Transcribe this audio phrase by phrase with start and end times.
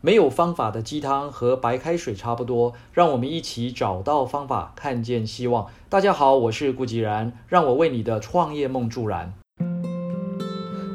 [0.00, 5.66] 没有方法的鸡汤和白开水差不多，让我们一起找到方法，看见希望。
[5.88, 9.34] 大家好，我是顾吉然，让我为你的创业梦助燃。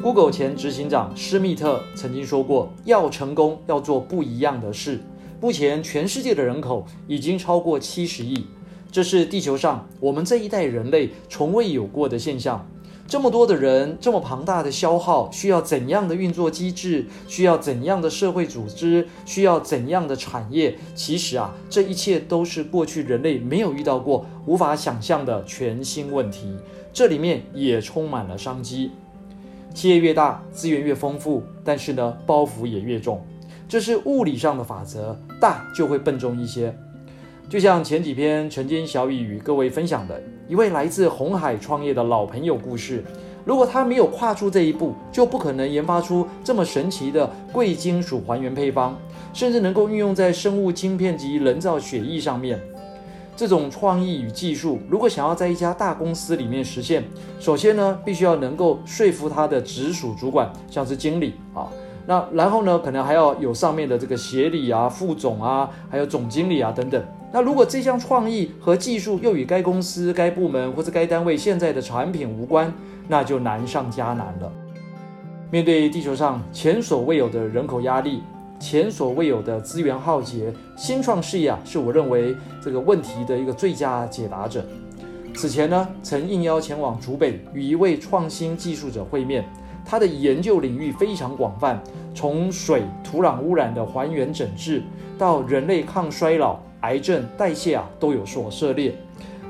[0.00, 5.00] Google 前执行长施密特曾经说过：“要成功，要做不一样的事。”
[5.42, 8.46] 目前全世界的人口已经超过七十亿，
[8.92, 12.64] 这是地球上我们这一代人类从未有过的现象。
[13.12, 17.04] 这么多的人，这么庞大的消耗，需要怎样的运作机制？
[17.28, 19.06] 需要怎样的社会组织？
[19.26, 20.78] 需要怎样的产业？
[20.94, 26.56] 其实啊，这一切都是过去人类没有遇到过、无法想象的全新问题。
[26.90, 28.92] 这里面也充满了商机。
[29.74, 33.22] 企业越大，资源越丰富，但是呢，包袱也越重。
[33.68, 36.74] 这是物理上的法则，大就会笨重一些。
[37.48, 43.04] 就像前几篇晨间小语与各位分享的一位来自红海创业的老朋友故事，
[43.44, 48.98] 如果他没有跨出这一步，就不可能研发出这么神奇的贵金属还原配方，
[49.34, 52.58] 甚至能够运用在生物晶片及人造血液上面。
[53.34, 57.02] 这种创意与技术，如果想要在一家大公司里面实现，
[57.40, 61.68] 首先呢，必须要能够说服他的直属主管，像是经理啊。
[62.04, 67.02] 那然后呢，可能还要有上面的这个协理啊、副总啊，还有总经理啊等等。
[67.32, 72.72] 那如果这项创意和技术又与该公司、该部门或者该单位现在的产品无关，
[73.08, 74.52] 那就难上加难了。
[75.50, 78.22] 面对地球上前所未有的人口压力、
[78.58, 84.64] 前所未有的资源浩劫，新创事业啊，是我认为这个问题的一个最佳解答者。
[85.34, 89.44] 此前呢，曾应邀前往竹北与一位创新技术者会面。
[89.84, 91.82] 他的研究领域非常广泛，
[92.14, 94.82] 从水土壤污染的还原整治，
[95.18, 98.94] 到人类抗衰老、癌症代谢啊，都有所涉猎。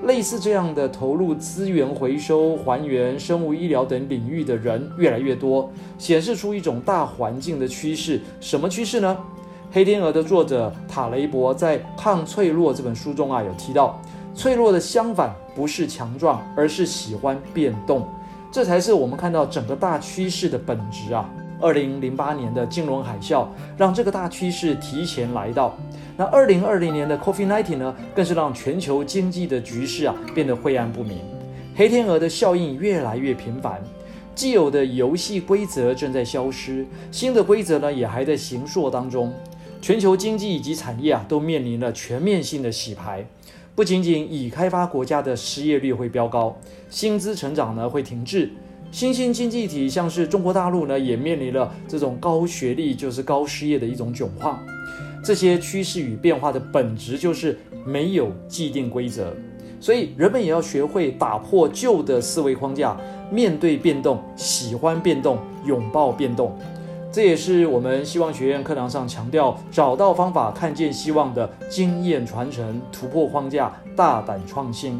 [0.04, 8.20] 类似这样的投入资源回收、还原、生物医疗等领域的人越来越多，显示出一种大环境的趋势。
[8.40, 9.16] 什么趋势呢？
[9.74, 14.02] 《黑天鹅》的作者塔雷伯在《抗脆弱》这本书中啊，有提到，
[14.34, 18.04] 脆弱的相反不是强壮，而是喜欢变动。
[18.52, 21.26] 这才是我们看到整个大趋势的本质啊！
[21.58, 23.46] 二零零八年的金融海啸
[23.78, 25.74] 让这个大趋势提前来到，
[26.18, 31.20] 那二零二零年的 COVID-19 呢，更是让全球经济的局势啊变得晦暗不明。
[31.74, 33.82] 黑天鹅的效应越来越频繁，
[34.34, 39.32] 既有的游戏规则正在消失，新的规则呢也还在形塑当中。
[39.80, 43.26] 全球经济以及产业啊都面临了全面性的洗牌。
[43.74, 46.54] 不仅仅已开发国家的失业率会飙高，
[46.90, 48.50] 薪资成长呢会停滞，
[48.90, 54.62] 新兴经济体像是中国大陆呢也面临了这种高学历就是高失业的一种窘况。
[55.24, 59.32] 这些趋势与变化的本质就是没有既定规则，
[59.80, 62.94] 所以人们也要学会打破旧的思维框架，
[63.30, 66.58] 面对变动，喜欢变动，拥抱变动。
[67.12, 74.98] 这也是我们希望学院课堂上强调，找到方法，看见希望的经验传承，突破框架，大胆创新。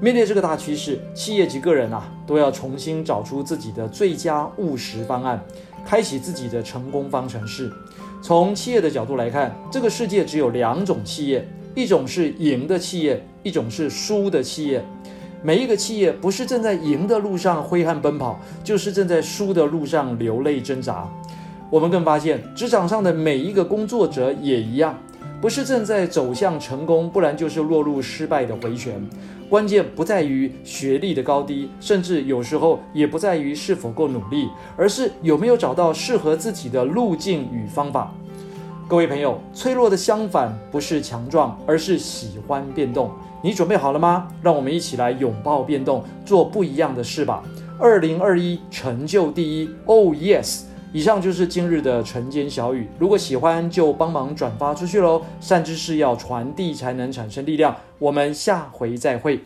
[0.00, 5.38] 面对这个大趋势，企业及个人啊，都要重新找出自己的最佳务实方案，
[5.84, 7.70] 开启自己的成功方程式。
[8.22, 14.82] 从企业的角度来看，这个世界只有两种企业，一种是赢的企业，一种是输的企业。
[15.40, 21.08] 每一个企业不是正在赢的路上挥汗奔跑，就是正在输的路上流泪挣扎。
[21.70, 24.98] 我们更发现，职场上的每一个工作者也一样，
[25.40, 29.00] 不是正在走向成功，不然就是落入失败的回旋。
[29.48, 38.12] 关键不在于学历的高低，甚至有时候也不在于是否够努力，而是有没有找到适合自己的路径与方法。
[38.88, 43.10] 各位朋友，脆弱的相反不是强壮，而是喜欢变动。
[43.42, 44.28] 你准备好了吗？
[44.42, 47.42] 让我们一起来拥抱变动，做不一样的事吧！
[47.78, 50.62] 二零二一成就第一，Oh yes！
[50.92, 55.22] 以上就是今日的晨间小语，如果喜欢就帮忙转发出去喽。
[55.40, 57.76] 善知识要传递才能产生力量。
[57.98, 59.40] 我们下回再会。